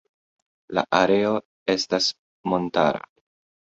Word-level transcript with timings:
La 0.77 0.85
areo 1.01 1.35
estas 1.77 2.11
montara. 2.55 3.09